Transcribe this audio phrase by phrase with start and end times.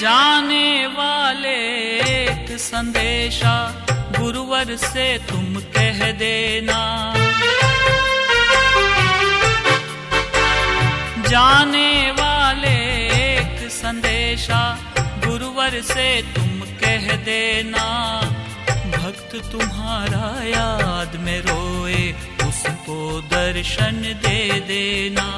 [0.00, 1.56] जाने वाले
[2.12, 3.86] एक संदेशा,
[4.20, 6.80] गुरुवर से तुम कह देना।
[11.28, 12.76] जाने वाले
[13.24, 14.62] एक संदेशा,
[14.98, 17.86] गुरुवर से तुम कह देना।
[18.96, 22.12] भक्त तुम्हारा याद में रोए,
[22.48, 25.28] उसको दर्शन दे देना।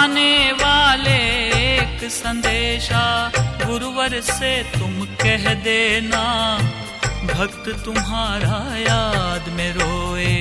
[0.00, 1.18] जाने वाले
[1.62, 6.22] एक संदेशा, गुरुवर से तुम कह देना।
[7.24, 10.36] भक्त तुम्हारा याद में रोए,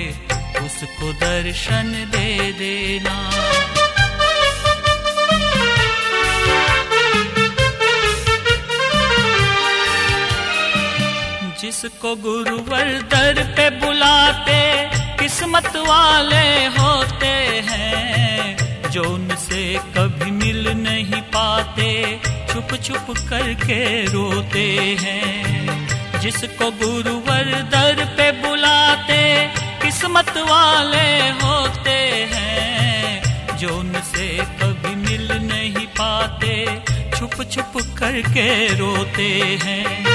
[0.65, 3.17] उसको दर्शन दे देना।
[11.61, 14.61] जिसको गुरुवर दर पे बुलाते,
[15.17, 17.35] किस्मत वाले होते
[17.67, 18.58] हैं।
[18.89, 22.19] जो उनसे कभी मिल नहीं पाते,
[22.53, 25.39] छुप छुप करके रोते हैं।
[26.19, 33.21] जिसको गुरुवर दर पे बुलाते, किस्मत वाले होते हैं।
[33.57, 36.81] जो उनसे कभी मिल नहीं पाते,
[37.17, 40.05] छुप छुप करके रोते हैं।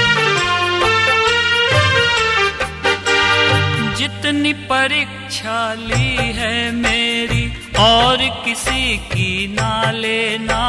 [3.95, 10.61] जितनी परीक्षा ली है मेरी और किसी की ना लेना।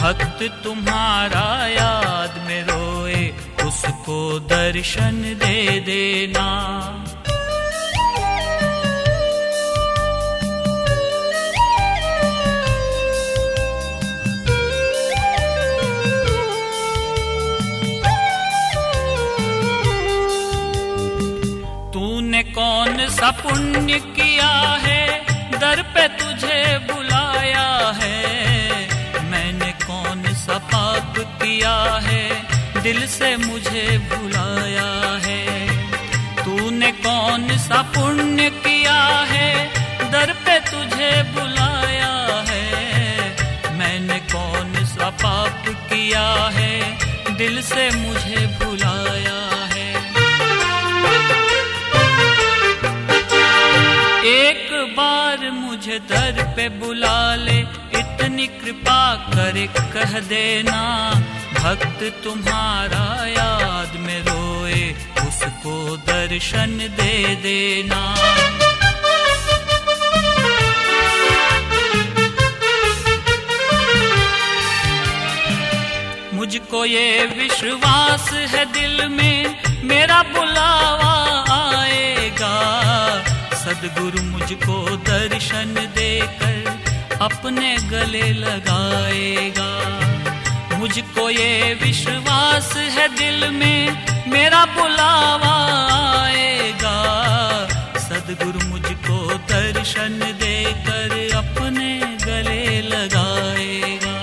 [0.00, 3.28] भक्त तुम्हारा याद में रोए,
[3.66, 6.46] उसको दर्शन दे देना।
[21.94, 23.98] तूने कौन सा पुण्य
[26.00, 28.22] पे तुझे बुलाया है।
[29.30, 32.46] मैंने कौन सा पाप किया है?
[32.82, 35.68] दिल से मुझे बुलाया है।
[36.44, 39.70] तूने कौन सा पुण्य किया है?
[40.10, 42.66] दर पे तुझे बुलाया है।
[43.72, 46.98] मैंने कौन सा पाप किया है?
[47.36, 48.29] दिल से मुझे
[55.90, 57.58] मुझे दर पे बुला ले,
[57.98, 59.02] इतनी कृपा
[59.34, 59.56] कर,
[59.92, 60.82] कह देना,
[61.54, 64.82] भक्त तुम्हारा याद में रोए,
[65.26, 65.74] उसको
[66.06, 68.02] दर्शन दे देना।
[76.34, 81.14] मुझको ये विश्वास है दिल में, मेरा बुलावा
[81.58, 82.54] आएगा।
[83.60, 84.76] सदगुरु मुझको
[85.06, 85.74] दर्शन
[87.30, 89.70] अपने गले लगाएगा।
[90.78, 93.80] मुझको ये विश्वास है दिल में,
[94.28, 95.54] मेरा बुलावा
[96.20, 96.96] आएगा।
[97.98, 99.18] सदगुरु मुझको
[99.52, 101.90] दर्शन देकर अपने
[102.24, 104.16] गले लगाएगा।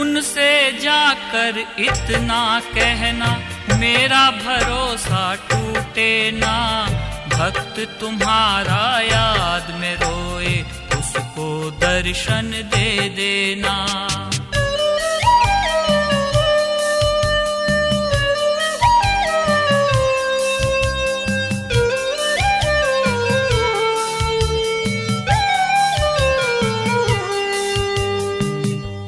[0.00, 0.50] उनसे
[0.80, 2.42] जाकर इतना
[2.74, 3.30] कहना,
[3.78, 6.56] मेरा भरोसा टूटे ना।
[7.42, 10.52] भक्त तुम्हारा याद में रोए
[10.98, 11.46] उसको
[11.80, 13.74] दर्शन दे देना।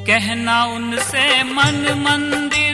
[0.07, 2.64] कहना उनसे मन मंदिर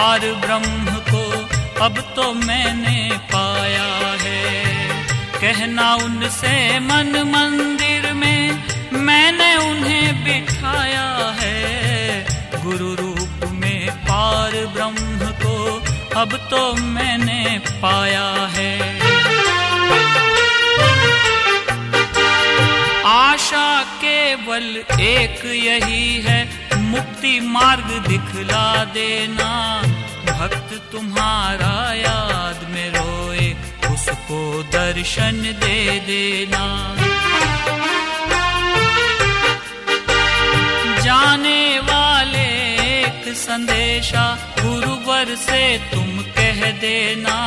[0.00, 1.22] पार ब्रह्म को
[1.84, 3.00] अब तो मैंने
[3.32, 3.88] पाया
[4.22, 4.44] है।
[5.34, 8.62] कहना उनसे मन मंदिर में
[9.00, 11.08] मैंने उन्हें बिठाया
[11.40, 12.24] है।
[12.64, 15.56] गुरु रूप में पार ब्रह्म को
[16.20, 17.42] अब तो मैंने
[17.82, 18.72] पाया है।
[23.10, 23.68] आशा
[24.00, 24.66] केवल
[25.02, 26.40] एक यही है
[26.90, 29.50] मुक्ति मार्ग दिखला देना।
[30.26, 33.46] भक्त तुम्हारा याद में रोए,
[33.94, 36.64] उसको दर्शन दे देना।
[41.02, 42.48] जाने वाले
[43.00, 47.38] एक संदेशा, गुरुवर से तुम कह देना।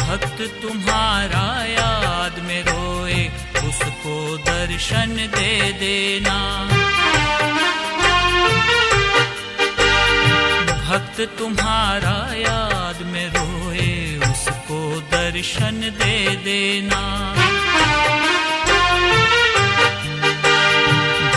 [0.00, 3.28] भक्त तुम्हारा याद में रोए,
[3.68, 6.38] उसको दर्शन दे देना।
[11.26, 17.00] तुम्हारा याद में रोए, उसको दर्शन दे देना।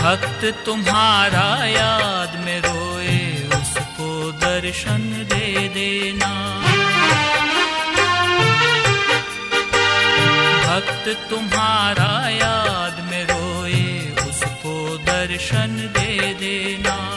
[0.02, 6.32] भक्त तुम्हारा याद में रोए, उसको दर्शन दे देना।
[10.66, 17.16] भक्त तुम्हारा याद में रोए, उसको दर्शन दे देना।